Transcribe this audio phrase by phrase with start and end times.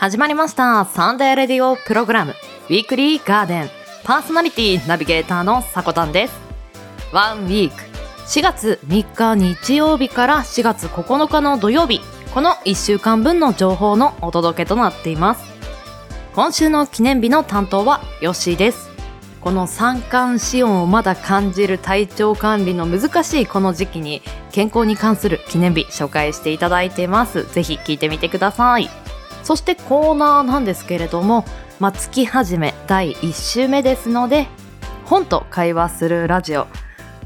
[0.00, 0.86] 始まりました。
[0.86, 2.30] サンデーレディオプログラム。
[2.30, 3.70] ウィークリーガーデン。
[4.02, 6.34] パーソナリティナビゲーターのさこたんです。
[7.12, 7.82] ワンウィーク。
[8.26, 12.00] 4月3日日曜日から4月9日の土曜日。
[12.32, 15.44] この1週間分の情報のお届けとなっています。
[16.34, 18.88] 今週の記念日の担当はヨッシーです。
[19.42, 27.44] この三寒四温をまだ感じる体調管理の難しいこの時期に健康に関する記念日紹介していただいています。
[27.52, 28.88] ぜひ聞いてみてください。
[29.42, 31.44] そしてコーナーなんですけれども、
[31.78, 34.46] まあ、月始め第1週目ですので
[35.04, 36.66] 本と会話するラジオ。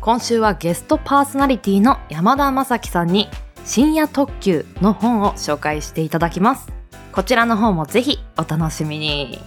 [0.00, 3.28] 今週はゲストパーソナリティの山田正樹さんに
[3.64, 6.68] 深夜特急の本を紹介していただきます。
[7.12, 9.40] こちらの方もぜひお楽しみに。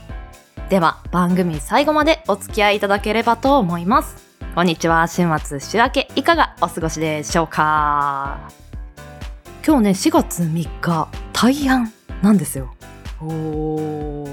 [0.70, 4.16] では番組最後までお付き合いいただければと思います。
[4.56, 8.50] こんにちは週末週明けいかがお過ごしでしょうか？
[9.66, 11.97] 今日ね4月3日大安。
[12.22, 12.74] なんですよ。
[13.22, 14.28] お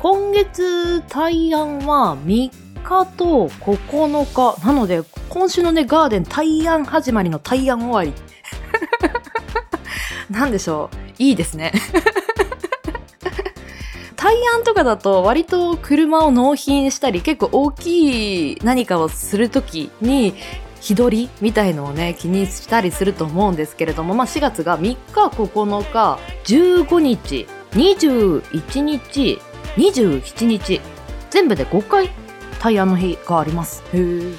[0.00, 2.50] 今月大安は3
[2.82, 4.66] 日と9日。
[4.66, 8.12] なので今週のねガーデン大安始まりの大安終わり。
[10.30, 11.22] なんでしょう。
[11.22, 11.72] いいですね。
[14.16, 20.34] 大安とかだと割と車を納品したり結構大きい何かをするときに
[20.88, 29.38] 日取りみたいのをね気にしたりすると思うんですけれども、まあ、4月が3日9日15日21日
[29.76, 30.80] 27日
[31.28, 32.10] 全部で5回
[32.58, 33.84] 大安の日があります。
[33.92, 34.32] へえ。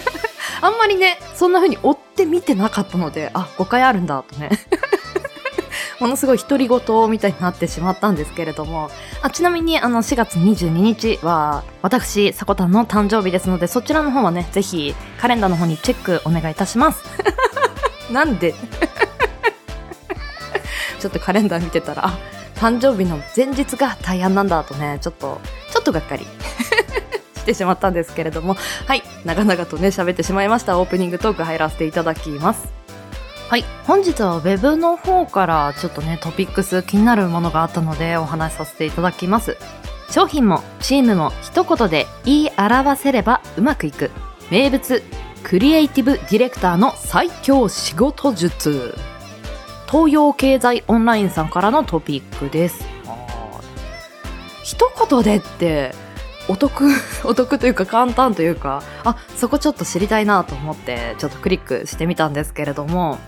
[0.60, 4.50] あんまりねそんな風に追って見てなかったのであ5回あるんだとね
[6.00, 6.80] ものすごい独り言
[7.10, 8.90] みたいになってしまったんですけれども、
[9.22, 17.02] あちなみにあの4月22日は私、さこたんの誕生日ですので、そちらの方はね、ぜひカレンダーの方にチェックお願いいたします。
[18.12, 18.54] なんで？
[21.00, 22.18] ちょっとカレンダー見てたら、あ、
[22.56, 25.40] 誕生日の前日が大安なんだとね、ちょっと、
[25.72, 26.26] ちょっとがっかり。
[27.36, 28.56] してしまったんですけれども、
[28.86, 30.78] はい、長々とね、喋ってしまいました。
[30.80, 32.75] オープニングトーク入らせていただきます。
[33.48, 33.64] はい。
[33.84, 39.56] 本日は Web の方からちょっとね、トピックス気になるものがあったのでお話しさせていただきます。
[40.10, 44.10] 商品もチームも一言で言い表せればうまくいく。
[44.50, 45.00] 名物、
[45.44, 48.96] クリエイティブディレクターの最強仕事術。
[49.88, 52.84] 東洋経済オンラインさんからのトピックです。
[54.64, 55.94] 一言でって
[56.48, 56.88] お得、
[57.22, 63.18] お得というか簡単というか、あ、そこちょっと知りたいなと思ってちょっとクリックしてみたんですけれども、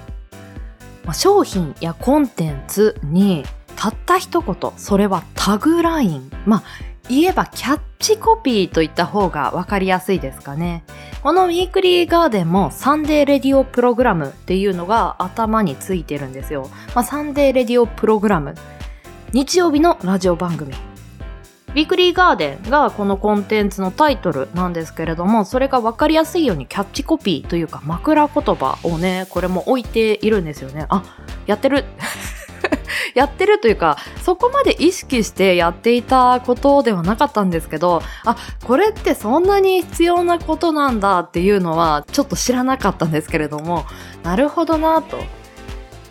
[1.09, 3.43] まあ、商品やコンテンツに
[3.77, 6.31] たった一言、それはタグライン。
[6.45, 6.63] まあ、
[7.09, 10.85] 言えばキャッチコピーといった方が分かりやすいですかね。
[11.23, 16.69] このウィークリーガーデンもサンデーレディオプログラムっていうのが頭についてるんですよ。
[16.95, 18.55] まあ、サンデーレディオプログラム。
[19.33, 20.75] 日曜日のラジオ番組。
[21.69, 30.87] ウィークリーガーデンがこのコンテンツのタイトルなんですけれども、それが分かりやすいようにキャッチコピーというか枕言葉をね、 これも置いているんですよね。
[30.89, 31.03] あ、
[31.47, 31.85] やってる
[33.15, 43.85] やってるというか、そこまで意識してやっていたことではなかったんですけど、あ、これってそんなに必要なことなんだっていうのはちょっと知らなかったんですけれども、
[44.23, 45.19] なるほどなと。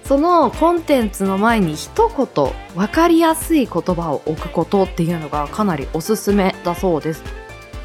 [0.08, 7.24] そのコンテンツの前に一言分かりやすい言葉を置くことっていうのがかなりおすすめだそうです。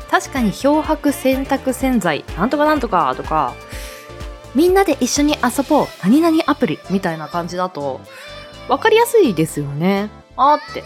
[0.08, 3.54] 確かに漂白洗濯洗剤なんとかなんとかとか。
[4.54, 5.86] みんなで一緒に遊ぼう。
[6.02, 8.00] 何々アプリみたいな感じだと
[8.68, 10.10] 分かりやすいですよね。
[10.36, 10.84] あって。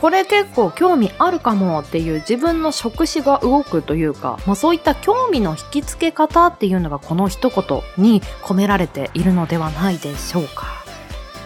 [0.00, 10.78] これ結構興味あるかもっていう自分の触手が動くというか、まあ、そういった興味の引きつけ方っていうのがこの一言に込められているのではないでしょうか。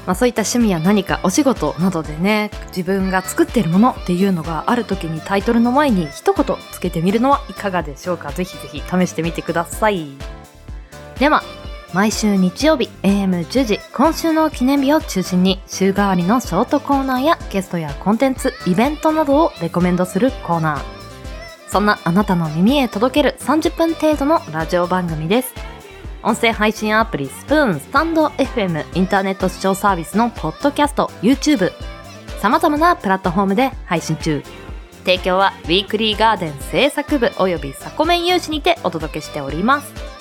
[0.06, 10.08] まあ、そういった趣味や何かお仕事などでね自分が作っているものっていうのがある時にタイトルの前に一言つけてみるのはいかがでしょうかぜひぜひ試してみてください
[11.20, 11.44] では
[11.94, 20.82] 毎週日曜日 AM10 時今週の記念日を中心に週替わりのショートコーナーやゲストやコンテンツイベントなどをレコメンドするコーナー
[21.68, 25.54] そんなあなたの耳へ届ける30分程度のラジオ番組です
[26.22, 31.72] 音声配信アプリスプーン、スタンド FM、インターネット視聴サービスのポッドキャスト、YouTube、
[32.40, 34.42] 様々なプラットフォームで配信中。
[35.00, 40.11] 提供はウィークリーガーデン制作部及びサコメン有志にてお届けしております。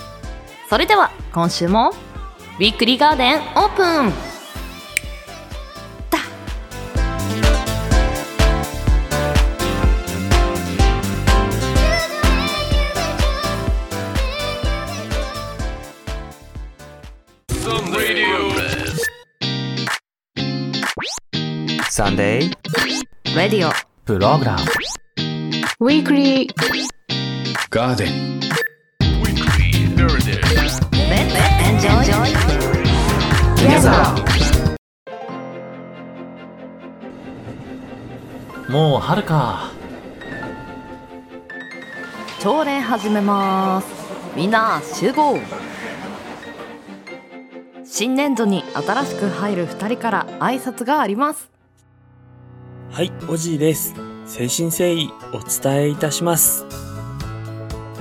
[0.72, 1.90] それでは今週も
[2.58, 4.14] ウィークリーガーデンオープン。
[21.90, 23.74] サンデーレディオ
[24.06, 24.62] プログラム
[25.82, 26.54] ウィークリー。
[27.70, 28.32] ガーデン
[38.70, 39.72] もう春か。
[42.40, 43.88] 朝礼始めます
[44.36, 45.38] みんな集合
[47.86, 50.26] 新年度に新しく入る2人から。
[50.40, 51.52] 挨拶があります
[52.90, 53.94] はい、おじいです。
[53.94, 56.91] 誠心誠意お伝えいたします。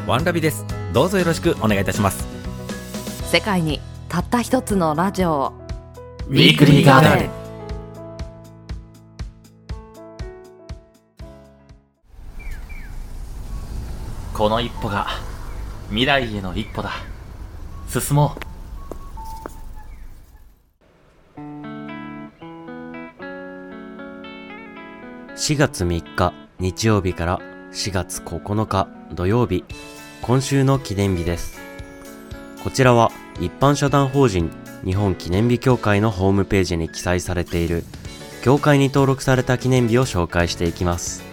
[0.06, 0.64] ワンラビです。
[0.93, 2.26] どうぞよろしくお願いいたします。
[3.31, 5.52] 世界にたった一つのラジオ
[6.29, 7.31] ウィークリーガーデン
[14.35, 15.06] この一歩が
[15.91, 16.91] 未来への一歩だ
[17.88, 18.35] 進も
[21.37, 21.41] う
[25.37, 27.38] 4月3日日曜日から
[27.70, 29.65] 4月9日土曜日
[30.23, 31.61] 今週の記念日です。
[32.62, 33.11] こちらは
[33.41, 34.51] 一般社団法人
[34.85, 37.85] 日本記念日協会のホームページに記載されている
[38.43, 41.25] 協会に登録された記念日を紹介していきます。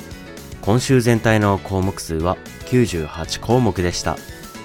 [0.62, 4.18] 今週全体の項目数は98項目でした。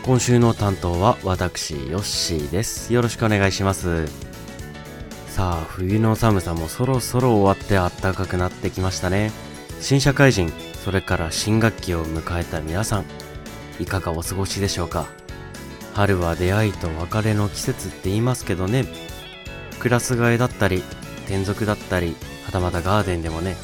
[0.05, 2.95] 今週の担当は私ヨッシーです。
[2.95, 4.07] よろしくお願いします。
[5.27, 9.33] さあ冬の寒さもそろそろ終わって暖かくなってきましたね。
[9.81, 10.51] 新社会人
[10.85, 13.05] それから新学期を迎えた皆さん
[13.79, 15.07] いかがお過ごしでしょうか？
[15.95, 18.87] 春は出会いと別れの季節って言いますけどね。
[19.79, 20.83] クラス替えだったり
[21.25, 22.15] 転属だったり
[22.47, 23.57] はたまたガーデンでもね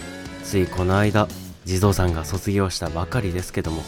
[0.42, 1.28] ついこの間
[1.64, 3.82] 地蔵さんが卒業したばかりですけども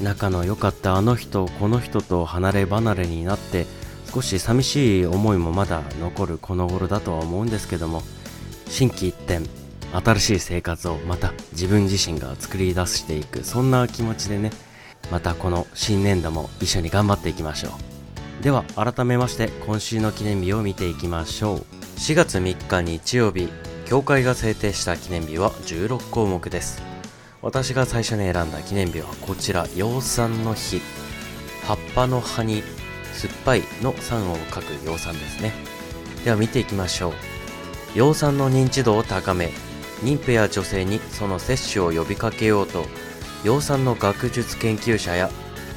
[0.00, 3.66] 仲の良かったあの人この人と離れ離れになって
[4.12, 8.02] 少し寂しい思いもまだ残るこの頃だとは思うんですけども
[8.68, 9.40] 心機一転
[9.92, 14.50] 新しい生活をまた自分自身が作り出していくそんな気持ちでね
[15.10, 18.42] またこの新年度も一緒に頑張っていきましょう。
[18.42, 21.58] では改めまして今週の記念日を見ていきましょう。
[21.98, 23.48] 4月3日日曜日
[23.86, 26.82] 協会が制定した記念日は16項目です。
[27.40, 30.80] 私が最初に選んだ記念日はこちら養蚕の日。
[31.64, 32.62] 葉っぱの葉に
[33.12, 35.52] 酸っぱいの酸を書く養蚕ですね。
[36.24, 37.12] では見ていきましょう。
[37.94, 39.50] 養蚕の認知度を高め
[40.02, 42.84] 妊婦や女性にその接種を呼びかけようと
[43.44, 45.30] 養蚕の学術研究者や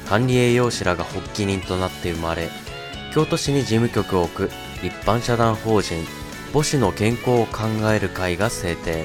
[0.08, 2.50] 管理栄養士らが発起人となって生まれ
[3.14, 4.50] 京都市に事務局を置く
[4.82, 6.04] 一般社団法人
[6.52, 9.04] 母子の健康を考える会が制定。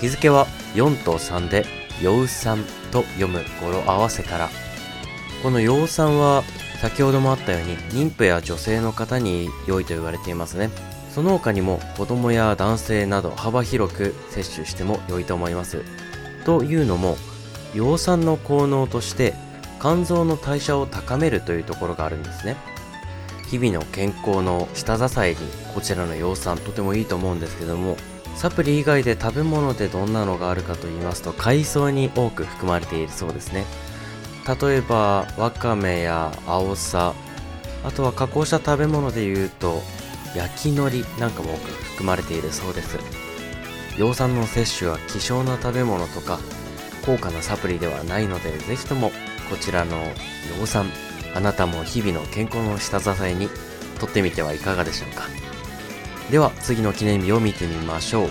[0.00, 1.64] 日付は4と3で
[2.02, 4.48] 養蚕と読む語呂合わせから。
[5.42, 6.42] この養蚕は
[6.82, 7.76] 先ほどもあったように
[8.08, 10.70] 妊婦や女性の方に良いと言われていますね。
[11.14, 15.82] その他にも子供や男性など幅広く摂取しても良いと思います。
[16.44, 17.16] というのも
[17.74, 19.34] 養蚕の効能として
[19.80, 22.56] 肝臓の代謝を高めるというところがあるんですね。
[23.48, 25.36] 日々の健康の下支えに
[25.74, 27.96] こちらの養蚕とてもいいと思うんですけども
[28.36, 33.66] サプリ以外で食べ物でどんなのがあるかと言いますと海藻に多く含まれているそうですね。
[34.62, 37.12] 例えばわかめやアオサ
[37.84, 39.82] あとは加工した食べ物でいうと
[40.34, 42.98] 焼き海苔なんかも多く含まれているそうです。
[43.98, 46.38] 養蚕の摂取は希少な食べ物とか
[47.04, 49.10] 高価なサプリではないのでぜひとも
[49.50, 49.96] こちらの
[50.58, 50.86] 養蚕
[51.34, 53.48] あなたも日々の健康の下支えに
[53.98, 55.24] とってみてはいかがでしょうか。
[56.30, 58.30] では次の記念日を見てみましょう。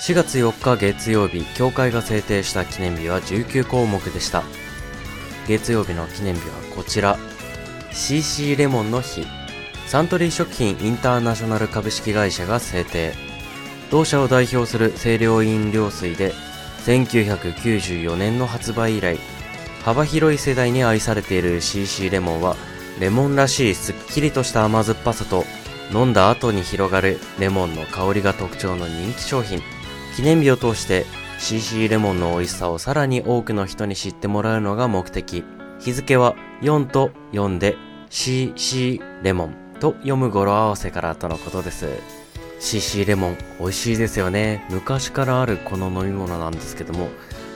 [0.00, 4.42] 4月4日月曜日協会が制定した記念日は19項目でした。
[5.46, 7.18] 月曜日の記念日はこちら。
[7.92, 9.26] CC レモンの日。
[9.86, 13.12] サントリー食品インターナショナル株式会社が制定。
[13.90, 16.32] 同社を代表する清涼飲料水で
[16.84, 19.18] 1994年の発売以来
[19.84, 22.56] 幅広い世代に愛されている CC レモンは
[22.98, 25.44] レモンらしいすっきりとした甘酸っぱさと
[25.92, 29.60] 飲んだ後に広がるレモンの香りが特徴の人気商品。
[30.16, 31.06] 記念日を通して
[31.38, 35.44] CC レモンの美味しさをさらに多くの人に知ってもらうのが目的。
[35.78, 37.76] 日付は4と4で
[38.10, 39.65] CC レモン。
[39.76, 41.88] と読む語呂合わせからとのことです。
[42.58, 44.64] CC レモン美味しいですよね。
[44.70, 47.08] 昔からあるこの飲み物なんですけども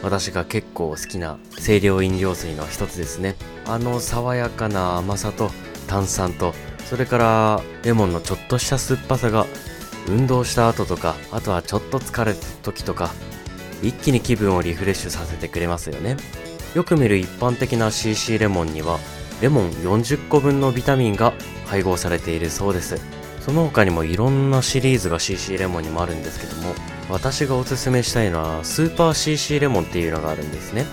[0.02, 3.36] 私が結構好きな清涼飲料水の一つですね。
[3.66, 5.50] あの爽やかな甘さと
[5.86, 9.46] 炭酸とそれからレモンのちょっとした酸っぱさが
[10.08, 13.10] 運動した後とかあとはちょっと疲れた時とか
[13.82, 16.16] 一気に気分をリフレッシュさせてくれますよね。
[16.74, 18.98] よく見る一般的な CC レモンには
[19.40, 21.32] レモン40個分のビタミンが
[21.66, 23.00] 配合されているそうです。
[23.40, 26.74] その他にもいろんなシリーズが CC レモンにもあるんですけども
[27.08, 30.84] 私がおすすめしたいのはスーパー CC レモンっていうのがあるんですね。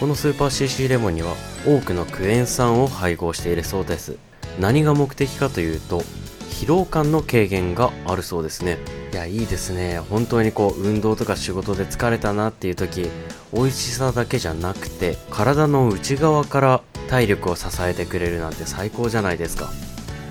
[0.00, 1.34] このスーパー CC レモンには
[1.66, 4.16] 多くのクエン酸を配合しているそうです。
[4.58, 6.02] 何が目的かというと
[6.50, 8.78] 疲労感の軽減があるそうですね。
[9.12, 9.98] いやいいですね。
[9.98, 13.08] 本当にこう運動とか仕事で疲れたなっていう時
[13.52, 19.68] 美味しさだけじゃなくて体の内側から体力を支えてくれるなんて最高じゃないですか。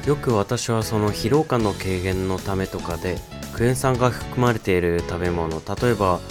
[0.08, 3.18] よく私はその疲労感の軽減のためとかで
[3.54, 6.22] クエン酸が含まれている食べ物例えば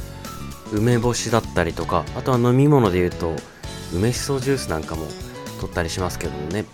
[0.73, 3.37] 梅干しだったりとかあとは飲み物で言うと
[3.93, 5.07] 梅しそジュースなんかも
[5.61, 6.65] 取ったりしますけどもね。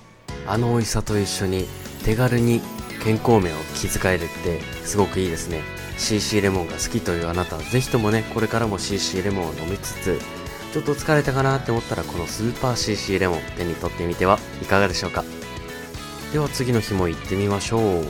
[0.47, 1.67] あの美味しさと一緒に
[2.05, 2.61] 手軽に
[3.03, 5.63] 健康面を気遣えるってすごくいいですね。
[5.99, 10.21] CC レモンが好きというあなたはぜひともねこれからも CC レモンを飲みつつ
[10.75, 15.23] ちょっと疲れたかなって思ったらこのスーパー CC レモン手に取ってみてはいかがでしょうか。
[16.33, 18.05] では次の日も行ってみましょう。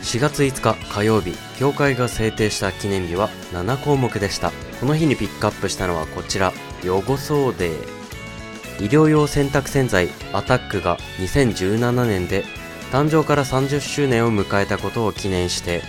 [0.00, 4.52] 4月5日火曜日協会が制定した記念日は7項目でした。
[4.80, 12.44] この日にピックアップしたのはこちら汚そうデー医療用洗濯洗剤アタックが2017年で
[12.90, 15.82] 誕生から30周年を迎えたことを記念して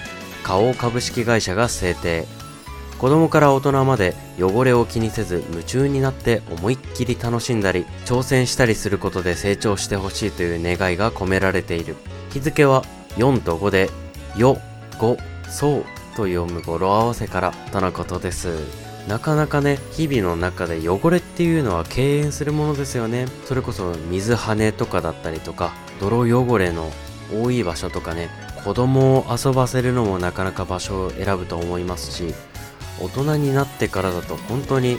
[0.44, 2.35] 花王株式会社が制定。
[3.00, 11.96] 子供から大人まで汚れを気にせず夢中になって思いっきり楽しんだり挑戦したりすることで成長してほしいという願いが込められている。
[12.32, 12.84] 日付は
[13.18, 13.90] 4と5で
[14.36, 14.58] 「よ」
[14.98, 15.18] 「ご」
[15.50, 15.86] 「そう」
[16.16, 18.58] と読む語呂合わせからとのことです。
[19.08, 23.28] なかなかね日々の中で汚れっていうのは敬遠するものですよね。
[23.46, 26.92] それこそ水跳ねとかだったりとか泥汚れの
[27.32, 28.30] 多い場所とかね
[28.64, 32.34] 子供を遊ばせるのもなかなか場所を選ぶと思いますし
[33.00, 34.98] 大人になってからだと本当に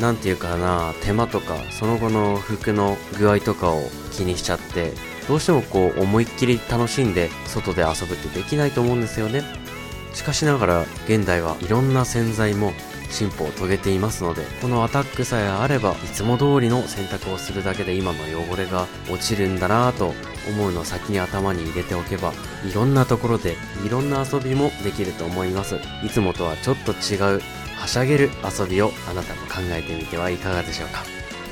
[0.00, 3.82] 何て言うかな手間とかその後の服の具合とかを
[4.12, 4.92] 気にしちゃって
[5.28, 9.42] どうしてもこう思いっきり楽しんで外で遊ぶってできないと思うんですよね。
[10.14, 12.72] しかしながら現代はいろんな洗剤も
[13.08, 20.14] 進歩を遂げていますのでこのアタックさえあればいつも通りの洗濯をするだけで今の汚れが落ちるんだなぁと
[20.48, 22.32] 思うのを先に頭に入れておけば
[22.68, 25.76] いろんなところでいろんな遊びもできると思います。
[26.04, 27.40] いつもとはちょっと違う
[27.76, 31.04] はしゃげる遊びをあなたも考えてみてはいかがでしょうか。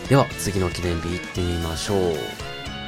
[0.09, 2.15] では次の記念日いってみましょう。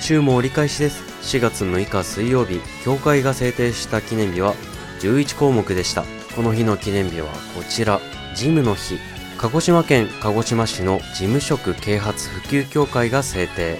[0.00, 1.02] 週も折り返しです。
[1.22, 4.54] 4月6日水曜日協会が制定した記念日は
[5.00, 6.04] 11項目でした。
[6.34, 8.00] この日の記念日はこちら。
[8.34, 8.98] 事務の日。
[9.38, 13.78] 鹿児島県鹿児島市の事務職啓発普及協会が制定。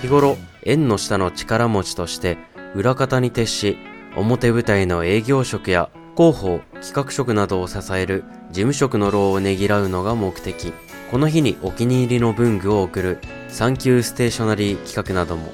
[0.00, 0.36] 日頃
[0.66, 2.36] 縁の下の力持ちとして
[2.74, 3.78] 裏方に徹し
[4.16, 10.72] 表舞台の営業職や広報企画職などを支える事務職の労をねぎらうのが目的。
[11.10, 13.18] この日にお気に入りの文具を送る
[13.48, 15.52] サンキューステーショナリー企画なども。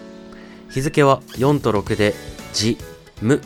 [0.70, 2.14] 日付は4と6で
[2.54, 2.78] 「じ」
[3.20, 3.40] 「む」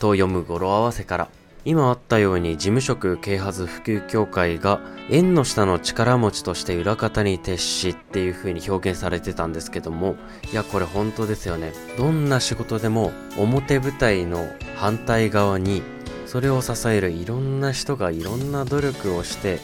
[0.00, 1.39] と読む語呂合わせから。
[1.64, 10.16] 今あったように事務職啓発普及協会が縁の下の力持ちとして裏方に徹しっていう風に表現されてたんですけども
[10.52, 11.72] いやこれ本当ですよね。
[11.98, 15.82] どんな仕事でも表舞台の反対側に
[16.26, 19.58] それを支えるいろんな人がいろんな努力をして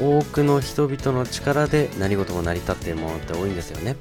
[0.00, 3.96] 多くの人々の力で何事も成り立っているものって多いんですよね。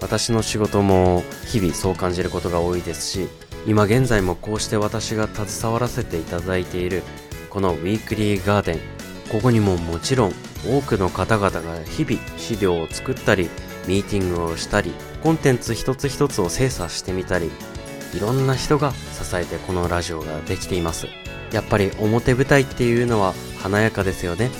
[0.00, 3.28] 私の仕事も日々そう感じることが多いですし
[3.68, 7.02] 今現在もこうして私が携わらせていただいている
[7.50, 8.78] このウィークリーガーデン
[9.30, 10.32] ここにももちろん
[10.66, 13.50] 多くの方々が日々資料を作ったり
[13.86, 17.50] ミーティングをしたりコンテンツ一つ一つを精査してみたり
[18.14, 21.06] いろんな人が支えてこのラジオができています。
[21.52, 24.50] やっぱり表舞台っていうのは華やかですよね。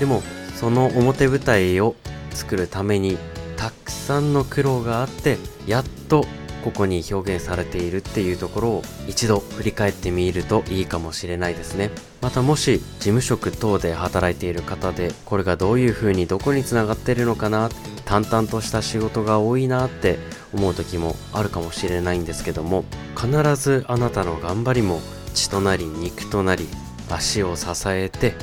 [0.00, 0.22] でも
[0.56, 1.96] その表舞台を
[2.30, 3.18] 作るために
[3.58, 5.36] たくさんの苦労があって
[5.66, 6.24] やっと
[6.64, 11.90] ここに表現されているっていうところを一度振り返ってみるといいかもしれないですね。
[12.20, 17.70] またもし事務職等で働いている方でこれがどういう風にどこにつながってるのかな
[18.04, 20.18] 淡々とした仕事が多いなって
[20.52, 22.84] 思う時もあるかもしれないんですけども
[23.16, 25.00] 必ずあなたの頑張りも
[25.34, 26.66] 血となり肉となり
[27.10, 28.34] 足を支えて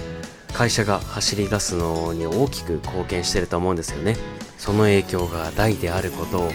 [0.54, 4.16] 会社が走り出すのに大きく貢献してると思うんですよね。
[4.58, 6.52] その影響が大であることを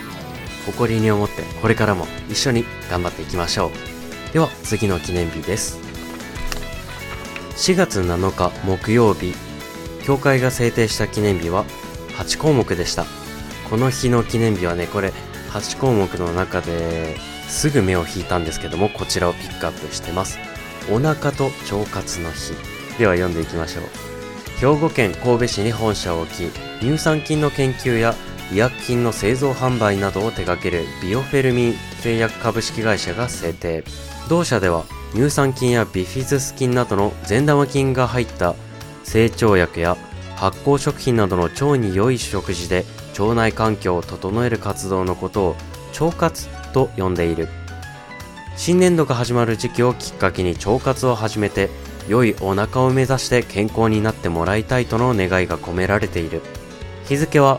[0.66, 4.32] 誇りに思ってこれからも一緒に頑張っていきましょう。
[4.32, 5.78] では次の記念日です。
[7.56, 9.34] 4月7日木曜日
[10.04, 11.64] 協会が制定した記念日は
[12.16, 13.04] 8項目でした。
[13.68, 15.12] この日の記念日はねこれ
[15.50, 17.16] 8項目の中で
[17.48, 20.38] すぐ目を引いたんですけどもこちらをピックアップしてます。
[20.90, 22.54] お腹と腸活の日。
[22.98, 23.84] では読んでいきましょう。
[24.60, 26.50] 兵庫県神戸市に本社を置き
[26.80, 28.14] 乳酸菌の研究や
[28.52, 33.84] 医薬品の製造販売などを手掛けるビオフェルミン製薬株式会社が制定
[34.28, 38.54] 同社では乳酸菌やビフィズス菌などの善玉菌が入った
[39.04, 39.96] 成長薬や
[40.36, 42.84] 発酵食品などの腸に良い食事で
[43.18, 45.56] 腸内環境を整える活動のことを
[46.00, 47.48] 腸活と呼んでいる。
[48.56, 51.70] 新年度が始まる時期をきっかけに腸活を始めて
[52.08, 56.42] 良いお腹を目指して健康になってもらいたいとの願いが込められている。
[57.06, 57.58] 日付は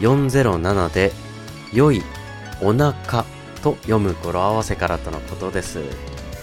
[0.00, 1.12] 407で
[1.72, 2.02] 良い
[2.60, 3.24] お腹
[3.62, 5.80] と読む語呂合わせからとのことです。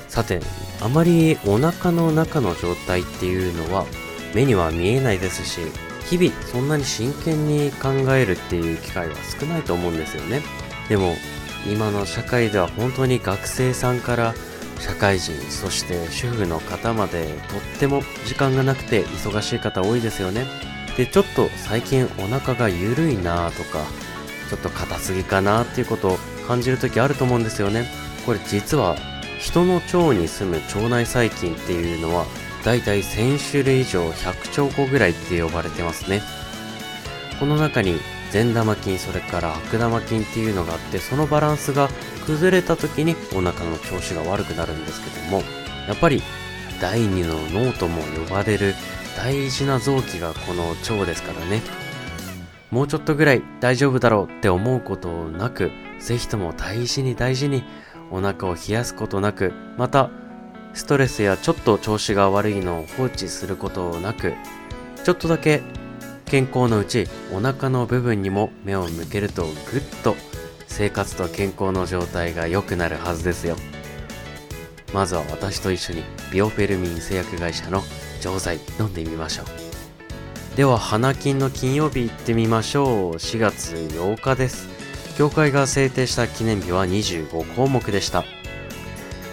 [0.07, 0.39] さて
[0.81, 3.85] あまりお腹の中の状態っていうのは
[4.33, 5.61] 目には見えないですし
[6.09, 10.41] 日々そんなに真剣に考えるっていう機会は少ないと思うんですよね。
[10.89, 11.15] でも
[11.71, 14.33] 今の社会では本当に学生さんから
[14.79, 20.45] 社会人そして主婦の方までとっても時間がなくて忙しい方多いですよね。
[20.97, 23.85] でちょっと最近お腹が緩いなとか
[24.49, 27.85] ちょっと硬すぎかなっていうことを感じる時あると思うんですよね。
[28.25, 28.95] これ実は
[29.39, 32.25] 人の腸に住む腸内細菌っていうのは
[32.65, 36.21] だいたい1000種類以上100兆個ぐらいって呼ばれてますね。
[37.39, 37.99] この中に
[38.31, 41.89] 善玉菌それから悪玉菌っていうのがあってそのバランスが
[42.25, 45.43] 崩れた時にお腹の調子が悪くなるんですけども
[45.87, 46.21] やっぱり
[46.81, 48.73] 第二の脳とも呼ばれる
[49.17, 51.61] 大事な臓器がこの腸ですからね。
[52.69, 57.63] もうちょっとぐらい大丈夫だろうって思うことなくぜひとも大事に大事に
[58.11, 60.11] お腹を冷やすことなくまた
[60.73, 64.33] ストレスやちょっと調子が悪いのを放置することなく
[65.03, 65.61] ちょっとだけ
[66.25, 69.53] 健康のうちお腹の部分にも目を向けるとぐっ
[70.03, 70.15] と
[70.67, 73.55] 生活と健康の状態が良くなるはずですよ。
[74.93, 77.81] まずは私と一緒にビオフェルミン製薬会社の
[78.27, 79.45] 錠剤飲んでみましょう。
[80.57, 83.13] では花金の金曜日行ってみましょう。
[83.13, 84.67] 4月8日です。
[85.17, 88.25] 協会が制定した記念日は25項目でした。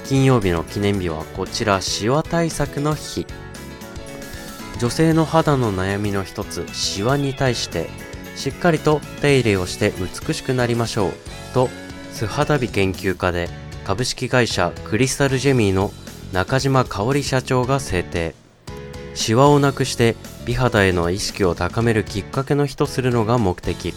[0.07, 3.26] 金曜日の記念日はこちらシワ対策の日。
[4.78, 7.88] 女性の肌の悩みの一つシワに対して
[8.37, 9.92] しっかりと手入れをして
[10.26, 11.12] 美しくなりましょう。
[11.52, 11.68] と
[12.12, 13.48] 素肌美研究家で
[13.85, 15.90] 株式会社クリスタルジェミーの
[16.33, 18.43] 中島香織社長が制定。
[19.14, 23.94] シワをなくして美肌への意識を高めるきっかけの日とするのが目的。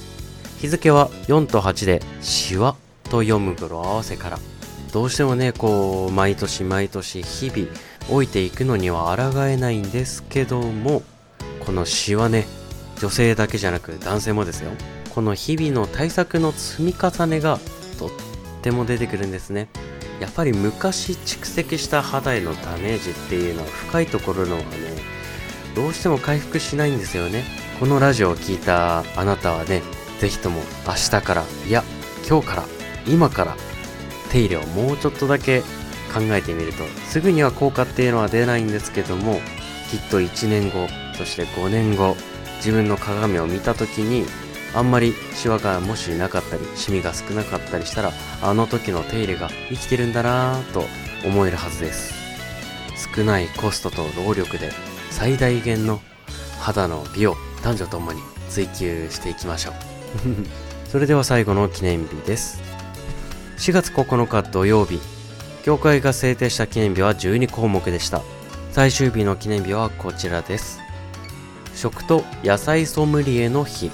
[0.59, 4.39] 日付は4と8でシワと読む語呂合わせから。
[4.93, 7.67] どうしてもねこう毎年毎年日々
[8.09, 11.03] 老いていくのには抗えないんですけども
[11.65, 12.47] このシワね
[12.99, 14.71] 女性だけじゃなく男性もですよ。
[15.13, 17.59] この日々の対策の積み重ねが
[17.97, 18.09] とっ
[18.61, 19.67] ても出てくるんですね。
[20.19, 24.96] やっぱり昔蓄積した肌へのダメージっていうのは深いところのはね
[25.77, 27.43] どうしても回復しないんですよね。
[27.79, 29.83] このラジオを聞いたあなたはね
[30.19, 31.83] 是非とも明日からいや
[32.27, 32.63] 今日から
[33.05, 33.55] 今から
[34.31, 35.61] 手入れをもうちょっとだけ
[36.11, 39.39] 考えてみるとすぐには効果っていうのは出ないんですけども
[39.91, 42.15] きっと1年後そして5年後
[42.55, 44.25] 自分の鏡を見た時に
[44.73, 48.11] あんまりシワがもしなかったりシミが少なかったりしたら
[48.41, 50.85] あの時の手入れが生きてるんだなぁと
[51.23, 52.15] 思えるはずです。
[53.15, 54.71] 少ないコストと労力で
[55.17, 55.99] 最大限の
[56.59, 59.73] 肌の美を男女ともに追求していきましょう。
[60.91, 62.61] それでは最後の記念日です。
[63.57, 64.99] 4月9日土曜日
[65.63, 68.21] 協会が制定した記念日は12項目でした。
[68.71, 70.79] 最終日の記念日はこちらです。
[71.73, 73.89] 食と野菜ソムリエの日。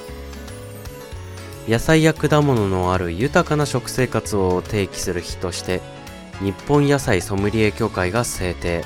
[1.69, 5.79] 野菜や果物のある豊かな食生活を提起する日として
[6.41, 8.83] 日本野菜ソムリエ協会が制定。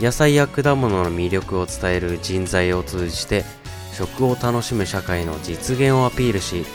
[0.00, 3.44] 野菜や果物の魅力を伝える人材を通じて
[3.92, 6.66] 食を楽しむ社会の実現をアピールし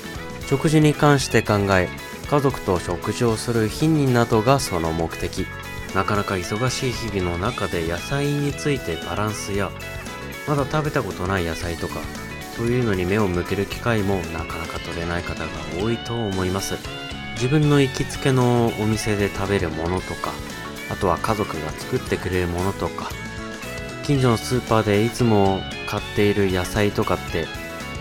[0.48, 1.88] 食事に関して考え
[2.30, 5.46] 家族と食事をする日になどがその目的。
[5.94, 9.70] なかなか忙しい日々の中で野菜についてバランスや
[10.48, 12.00] まだ食べたことない野菜とか
[12.56, 15.50] そういうのに目を向ける機会もなかなか取れない方が
[15.82, 16.76] 多いと思います。
[17.34, 20.32] 自分の行きつけのお店で食べるものとか
[20.92, 23.10] あとは家族が作ってくれるものとか
[24.04, 27.48] 近所のスーパーでいつも買っている野菜とかって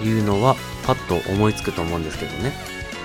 [0.05, 2.53] いうのはパッと思いつくと思うんですけどね。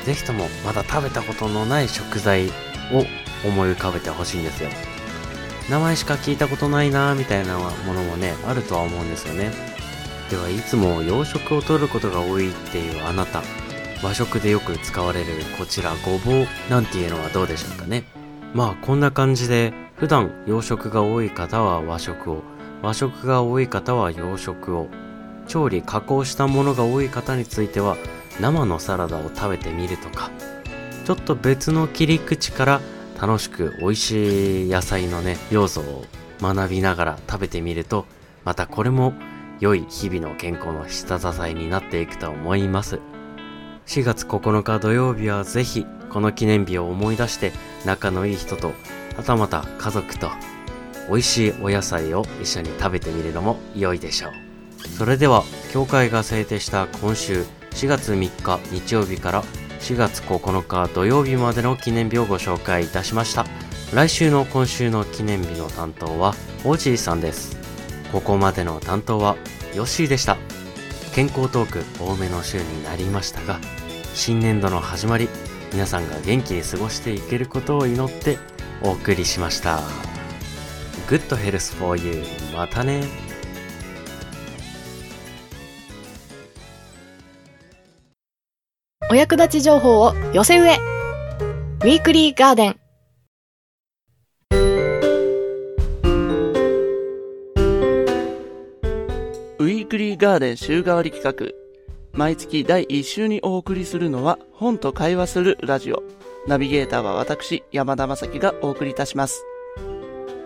[0.06, 3.06] 是非ともまだ食べたことのない食材を
[3.44, 4.70] 思い浮かべてほしいんですよ。
[5.70, 9.52] 名前しか聞いたことないなーみたいなものもねあるとは思うんですよね。
[10.30, 13.44] ではいつも洋食をとることが多いっていうあなた。
[14.04, 15.26] 和食でよく使われる
[15.58, 18.04] こちらごぼうなんていうのはどうでしょうかね。
[18.56, 22.42] まあこんな感じで普段洋食が多い方は和食を
[22.82, 24.88] 和食が多い方は洋食を
[25.48, 27.98] 調理加工したものが多い方については
[28.40, 30.32] 生のサラダを食べてみるとか
[31.06, 32.82] ちょっと別の切り口から
[33.22, 36.06] 楽しく美味しい野菜のね、要素を
[36.42, 38.06] 学びながら食べてみると、
[38.44, 39.14] またこれも
[39.60, 43.00] 良い日々の健康の下支えになっていくと思います。
[43.88, 47.52] 4月9日土曜日はぜひこの記念日を思い出して
[47.86, 48.74] 仲のいい人と
[49.16, 50.30] はたまた家族と
[51.08, 54.46] 美味しいお野菜を一緒に食べてみるのも良いでしょう。
[54.98, 59.44] それでは、教会が制定した今週4月3日日曜日から
[59.82, 63.46] 4月9日土曜日までの記念日をご紹介いたしました。
[63.94, 67.58] 来週の今週の記念日の担当は、オジーさんです。
[68.12, 69.36] ここまでの担当は、
[69.76, 70.38] ヨッシーでした。
[71.14, 73.60] 健康トーク多めの週になりましたが、
[74.16, 75.28] 新年度の始まり、
[75.74, 78.40] 皆さんが元気に過ごしていけることを祈って
[78.82, 79.82] お送りしました。
[81.08, 82.24] Good Health for You
[82.56, 83.04] またね
[89.12, 92.80] お役立ち情報を寄せ植えウィークリーガーデン
[99.60, 101.24] ウィークリーガーデン週替わり企
[101.54, 101.65] 画。
[102.16, 106.02] 毎月第1週にお送りするのは本と会話するラジオ。
[106.48, 109.44] ナビゲーターは私、山田正樹がお送りいたします。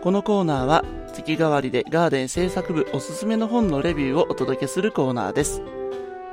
[0.02, 5.62] このコーナーは月替わりでガーデン制作部おすすめの本のレビューをお届けするコーナーです。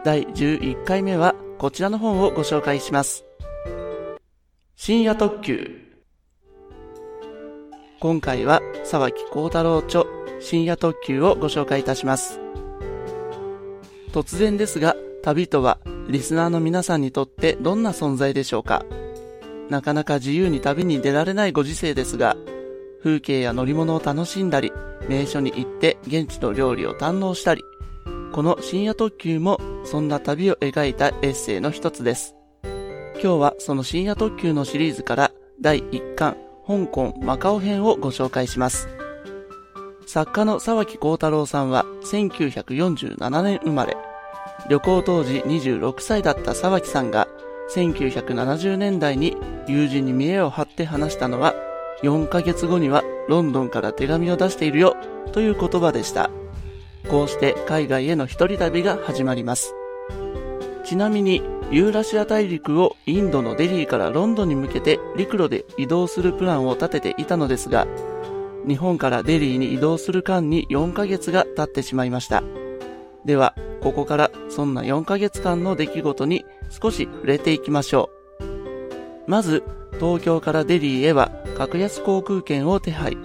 [0.05, 3.27] 第11回目はこちらの本をご紹介します。
[4.75, 5.83] 深夜特急。
[8.01, 10.05] 今回は沢木幸太郎著
[10.41, 12.41] 深夜特急をご紹介いたします。
[14.13, 14.97] 突然ですが、
[15.27, 18.85] 旅とはリスナーの皆さんにとってどんな存在でしょうか？
[19.69, 22.37] なかなか自由に旅に出られないご時世ですが、
[23.03, 24.73] 風景や乗り物を楽しんだり、
[25.09, 27.65] 名所に行って現地の料理を堪能したり、
[28.31, 32.37] この深夜特急もそんな旅を描いたエッセイの一つです。
[33.15, 36.37] 今日はその深夜特急のシリーズから第1巻
[36.69, 38.87] 香港マカオ編をご紹介します。
[40.07, 43.97] 作家の沢木幸太郎さんは1947年生まれ、
[44.69, 47.29] 旅行当時26歳だった沢木さんが
[47.75, 51.55] 1970年代に友人に見栄を張って話したのは
[52.03, 54.97] 4ヶ月後にはロンドンから手紙を出しているよ
[55.33, 56.31] という言葉でした。
[57.09, 59.75] こうして海外への一人旅が始まります。
[60.85, 67.87] ちなみにユーラシア大陸をインドのデリーからロンドンに向けて陸路で移動するプランを立てていたのですが、
[68.69, 72.43] 日本からデリーに移動する間に4ヶ月が経ってしまいました。
[73.27, 78.11] では、ここからそんな4ヶ月間の出来事に少し触れていきましょ
[78.41, 79.31] う。
[79.31, 79.65] まず、
[79.99, 83.19] 東京からデリーへは格安航空券を手配。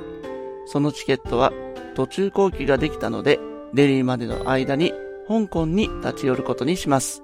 [0.65, 1.53] そのチケットは
[1.95, 3.39] 途中後期ができたので、
[3.75, 4.91] デリーまでの間に
[5.27, 7.21] 香港に立ち寄ることにします。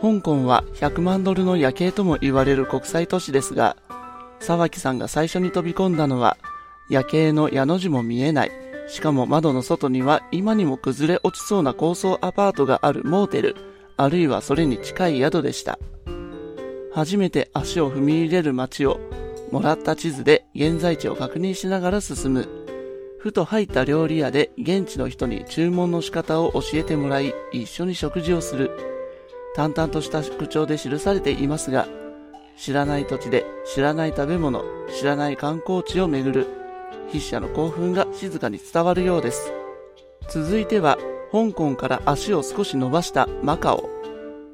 [0.00, 3.76] 香港は100万ドルの夜景とも言われる国際都市ですが、
[4.38, 6.36] 沢木さんが最初に飛び込んだのは、
[6.88, 8.67] 夜景の矢の字も見えない。
[8.88, 13.56] しかも窓の外には今にも崩れ落ちそうな高層アパートがあるモーテル、
[13.96, 15.78] あるいはそれに近い宿でした。
[16.92, 18.98] 初めて足を踏み入れる街を、
[19.52, 22.48] もらった地図で現在地を確認しながら進む。
[23.18, 28.70] ふと入った料理屋で現地の人に注文の仕方を教えてもらい、一緒に食事をする。
[29.54, 31.88] 淡々とした口調で記されていますが、
[32.56, 34.64] 知らない土地で知らない食べ物、
[34.98, 36.67] 知らない観光地を巡る。
[37.08, 39.52] 筆者の興奮が静かに伝わるようです。
[40.28, 40.98] 続いては、
[41.32, 43.88] 香港から足を少し伸ばしたマカオ。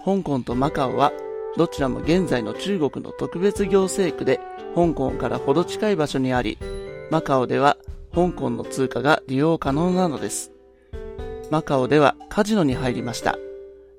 [0.04, 1.12] 香港とマカオは、
[1.56, 4.40] どちらも現在の中国の特別行政区で、
[4.74, 6.58] 香港からほど近い場所にあり、
[7.10, 7.76] マカオでは
[8.14, 10.52] 香港の通貨が利用可能なのです。
[11.50, 13.38] マカオではカジノに入りました。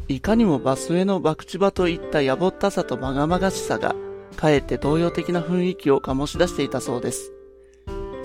[0.07, 3.95] いかにもバスへの博打場といったやぼったさとまがまがしさが、
[4.35, 7.34] かえって東洋的な雰囲気を醸し出していたそうです。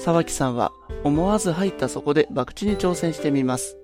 [0.01, 0.73] 沢木さんは
[1.05, 3.77] 思わず入ったそこで博打に挑戦してみます。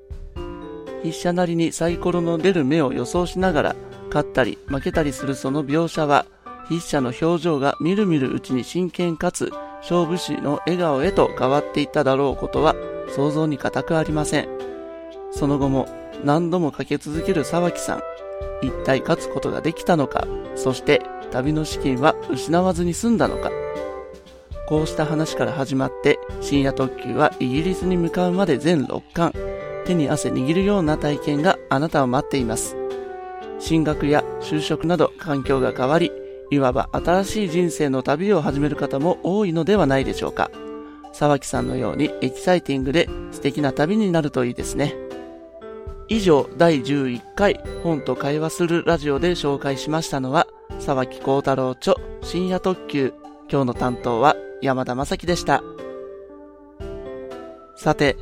[1.03, 3.77] 筆者なりにサイコロの出る目を予想しながら、
[4.09, 6.25] 勝ったり負けたりするその描写は、
[6.69, 9.53] 筆者の表情がみるみるうちに真剣かつ、
[9.83, 12.75] 勝負師の笑顔へと変わっていっただろうことは、
[13.15, 14.49] 想像に難くありません。
[15.31, 15.87] その後も
[16.25, 18.01] 何度もかけ続ける沢木さん。
[18.63, 23.51] 一体勝つことができたのか、そして旅の資金は失わずに済んだのか。
[24.67, 29.33] こうした話から始まって、深夜特急はイギリスに向かうまで全6巻、
[29.87, 32.77] 手に汗握るような体験があなたを待っています。
[33.59, 36.13] 進学や就職など環境が変わり、
[36.53, 40.49] いわば新しい人生の旅を始める方も多いのではないでしょうか。
[41.13, 44.95] 沢木さんのようにエキサイティングで素敵な旅になるといいですね。
[46.09, 50.47] 以上、第11回本と会話するラジオで紹介しましたのは、
[50.79, 53.13] 沢木幸太郎著深夜特急
[53.51, 55.65] 今日の担当は山田正樹でした。
[57.77, 58.17] さて、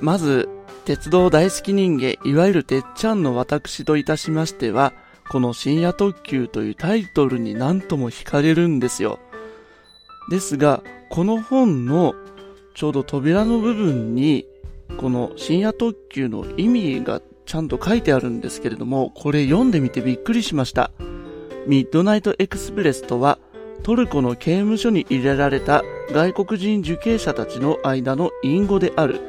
[0.00, 0.48] まず、
[0.84, 4.92] 鉄道大好き人間、いわゆるてっちゃんの私といたしましては、
[5.28, 9.18] この深夜特急というタイトルに何とも惹かれるんですよ。
[10.30, 12.14] ですが、この本の
[12.74, 14.46] ちょうど扉の部分に、
[14.96, 20.92] この深夜特急の意味がちゃんと書いてあるんですけれども、これ読んでみてびっくりしました。
[21.66, 23.38] ミッドナイトエクスプレスとは、
[23.82, 29.20] トルコの刑務所に入れられた外国人受刑者たちの間の隠語である。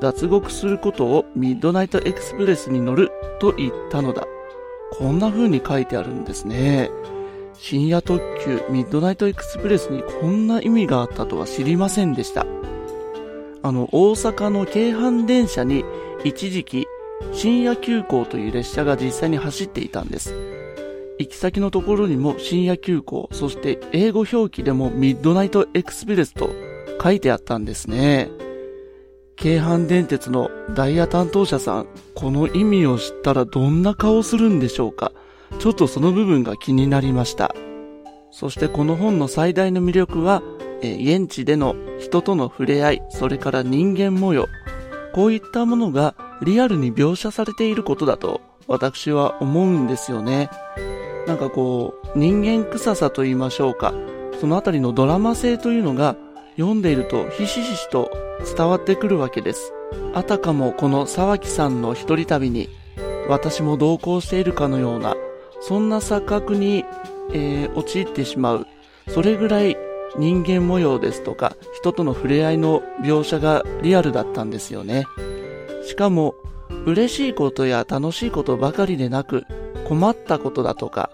[0.00, 4.26] 脱獄することをミッドナイトエクスプレスに乗ると言ったのだ。
[4.92, 6.90] こんな風に書いてあるんですね。
[7.54, 12.46] 深夜特急ミッドナイトエクスプレスにこんな意味があったとは知りませんでした。
[13.62, 15.84] あの、大阪の京阪電車に
[16.24, 16.86] 一時期
[17.32, 20.34] 深夜急行という列車が実際に走っていたんです。
[21.18, 26.50] 行き先のところにも深夜急行、そして英語表記でもミッドナイトエクスプレスと
[27.02, 28.30] 書いてあったんですね。
[29.36, 35.12] 京阪電鉄のダイヤ担当者さん、この意味を知ったらどんな顔するんでしょうか
[35.58, 37.54] ちょっとその部分が気になりました。
[38.30, 40.42] そしてこの本の最大の魅力は、
[40.82, 44.46] え現地での人との触れ合い、それから人間模様、
[45.14, 50.50] こういったものがリアルに描写されていることだと私は思うんですよね。
[51.28, 53.92] なんかこう、人間臭さと言いましょうか、
[54.40, 56.16] そのあたりのドラマ性というのが
[56.56, 58.10] 読んでいるとひしひしと
[58.56, 59.74] 伝わってくるわけです。
[60.14, 62.70] あたかもこの沢木さんの一人旅に
[63.28, 65.16] 私も同行しているかのような、
[65.60, 66.86] そんな錯覚に、
[67.34, 68.66] えー陥ってしまう。
[69.08, 69.76] それぐらい
[70.16, 75.04] 人間模様ですとか、人との触れ合いの描写がリアルだったんですよね。
[75.84, 76.34] しかも、
[76.88, 79.44] 嬉しいことや楽しいことばかりでなく、
[79.86, 81.10] 困ったことだとか、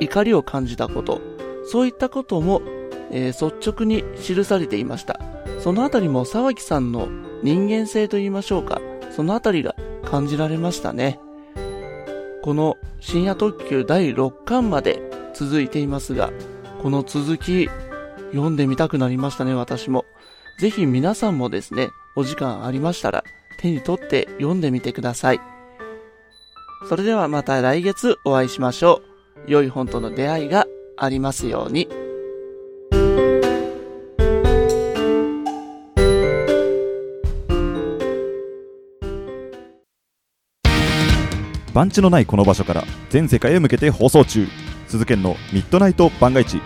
[0.00, 1.20] 怒りを感じたこと、
[1.66, 2.62] そういったことも、
[3.10, 5.20] えー率直に記されていました。
[5.60, 7.08] そのあたりも沢木さんの
[7.42, 8.80] 人間性と言いましょうか、
[9.14, 9.74] そのあたりが
[10.06, 11.20] 感じられましたね。
[12.42, 15.02] この深夜特急第6巻まで
[15.34, 16.32] 続いていますが、
[16.82, 17.68] この続き
[18.30, 20.06] 読んでみたくなりましたね、私も。
[20.58, 23.24] ぜひ皆さんもですね、お時間ありましたら
[23.58, 25.40] 手に取って読んでみてください。
[26.88, 29.02] それではまた来月お会いしましょ
[29.46, 29.50] う。
[29.50, 30.66] 良い本との出会いが
[30.96, 31.88] ありますように。
[41.76, 44.46] 番地のないこの場所から全世界へ向けて放送中
[44.88, 46.62] 鈴研のミッドナイト番外地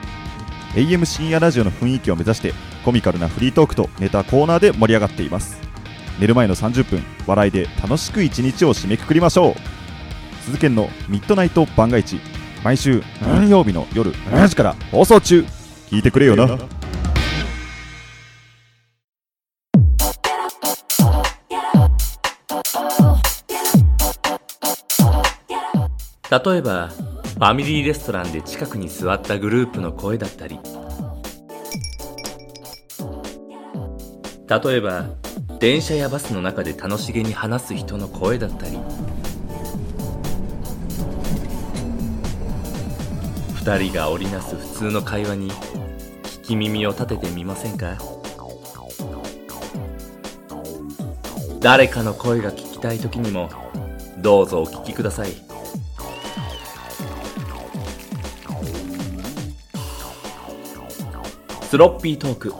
[0.76, 5.69] AM 深夜ラジオの雰囲気を目指してコミカルなフリートークとネタコーナーで盛り上がっています
[6.18, 9.54] 寝る前の30分笑いで楽しく一日を締めくくりましょう。
[10.44, 12.20] 鈴研のミッドナイト番外地
[12.64, 15.44] 毎週何曜日の夜7時から放送中。
[15.88, 16.46] 聞いてくれよな。
[26.30, 30.60] 例えば、ファミリーレストランで近くに座ったグループの声だったり、
[34.48, 35.06] 例えば、
[35.60, 38.78] 電車やバスの中で楽しげに話す人の声だったり、
[43.56, 47.98] 二人が織りなす普通の会話に聞き耳を立ててみませんか？
[51.60, 53.50] 誰かの声が聞きたい時にも
[54.16, 55.30] どうぞお聞きください。
[61.60, 62.54] スロッピートーク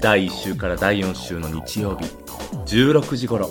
[0.00, 2.27] 第1週から第4週の日曜日。
[2.66, 3.50] 16時頃。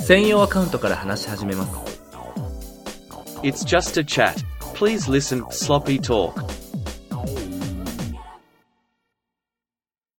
[0.00, 2.02] 専用アカウントから話し始めます。
[3.42, 4.34] It's just a chat.
[4.74, 6.32] Please listen, sloppy talk.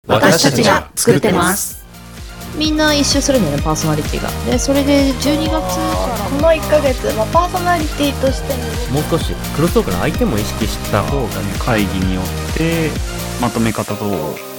[0.06, 1.82] 私たちが作ってます。
[2.56, 4.28] みんな一周するんだよねパーソナリティが。
[4.50, 5.60] でそれで12月か
[6.08, 8.54] らこの1ヶ月、まあ、パーソナリティとして
[8.92, 11.28] もう少しクロストークの相手も意識した方がね。
[11.58, 12.90] 会議によって
[13.40, 14.04] まとめ方と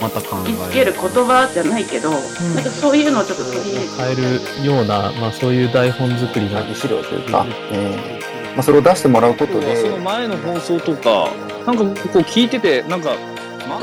[0.02, 2.22] また考えつける言葉じゃないけど、なん
[2.64, 4.16] かそういうのをちょっと取り入れて変え
[4.64, 8.54] るような、まあ、そういう台本作りが資料というか、えー。
[8.54, 9.76] まあ、それを出してもらうことで。
[9.76, 11.30] その前の放送とか
[11.66, 13.16] なんかこう聞いててなんか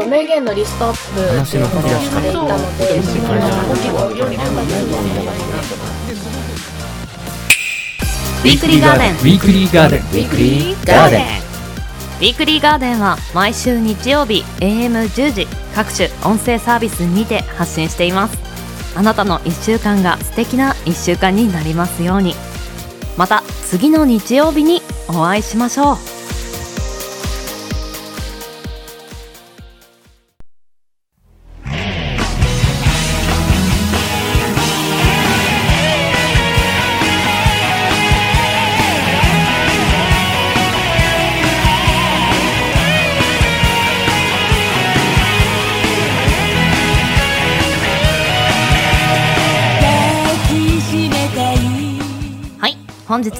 [0.07, 2.47] 名言のリストアップ話の書き出しされたの
[2.79, 4.53] で結構より深く
[8.43, 11.50] Weekly Garden Weekly Garden Weekly Garden
[12.21, 18.39] Weekly Garden は毎週日曜日 AM10 時各種音声サービスにて発信しています。
[18.95, 22.35] あなたの1週間が素敵な1週間になりますように。
[23.17, 26.10] また次の日曜日にお会いしましょう。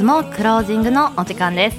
[0.05, 1.77] もクロージングのお時間です。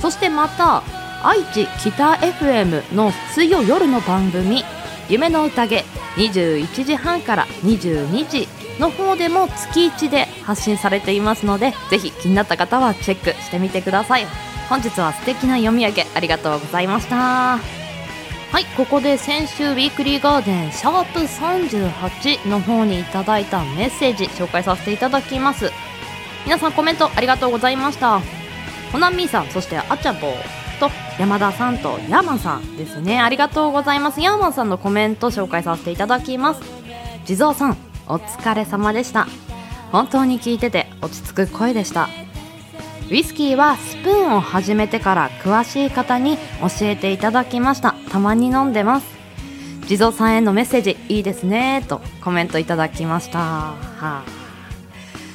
[0.00, 0.82] そしてまた
[1.22, 4.64] 愛知北 FM の水曜夜の番組
[5.10, 5.84] 「夢の宴」
[6.16, 8.48] 21時半から22時
[8.80, 14.26] の方でも月1で発信されていますのでぜひ気になった方はチェックしてみてください。
[14.70, 17.83] 本日は素敵な読み上げありがとうございました。
[18.54, 25.72] はいここで先週ウィークリーガーデンシャープ38の方にいただいたメッセージ紹介させていただきます。
[26.44, 28.20] 皆さんコメントありがとうございました。
[28.92, 30.34] ほなみーさんそしてあちゃぼー
[30.78, 30.88] と
[31.18, 33.20] 山田さんとヤーマンさんですね。
[33.20, 34.20] ありがとうございます。
[34.20, 36.62] ヤーマンさんのコメント紹介させていただきます。
[37.24, 39.26] 地蔵さんお疲れ様でした。
[39.90, 42.08] 本当に聞いてて落ち着く声でした。
[43.10, 47.94] ウイスキーはスプーンを始めてから詳しい方に教えていただきました。
[48.10, 49.06] たまに飲んでます。
[49.86, 51.84] 地蔵さんへのメッセージいいですね。
[51.86, 53.38] とコメントいただきました。
[53.38, 54.24] はあ。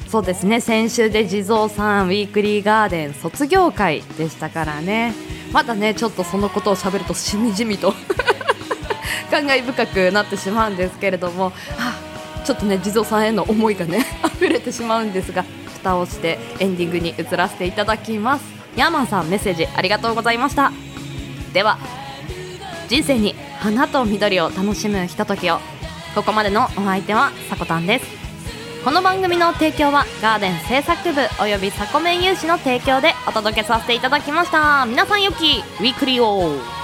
[0.08, 0.60] そうですね。
[0.62, 5.14] 先週で地蔵さんウィークリーガーデン卒業会でしたからね。
[5.54, 7.94] まだねちょっとそのことをしゃべるとしみじみと
[9.30, 15.46] 感慨深くなってしまうんですけれども、はあ、ちょっとね地蔵さんへの思いがね溢れてしまうんですが。
[15.82, 18.46] 蓋をしてエンディングに移らせていただきます。
[18.76, 20.72] ヤーマンさんメッセージありがとうございました。
[21.54, 21.78] では
[22.88, 25.60] 人生に花と緑を楽しむひとときを。
[26.16, 28.06] ここまでのお相手はさこたんです。
[28.84, 34.86] この番組の提供はガーデン制作部およびサコメン有志の提供でお届けさせていただきました。
[34.86, 36.79] 皆さんよきウィークリーを。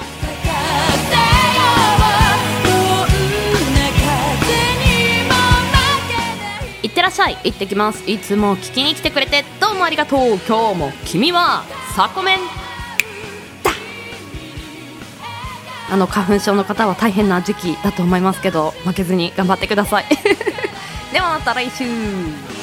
[6.96, 7.38] ってらっしゃい。
[7.44, 8.10] 行ってきます。
[8.10, 10.40] いつも聞きに来てくれてどうもありがとう。
[10.48, 12.40] 今日も君はサコメン
[13.62, 13.72] だ。
[15.92, 20.06] あの花粉症の方は大変な時期だと思いますけど負けずに頑張ってください。
[21.12, 22.55] ではまた来週。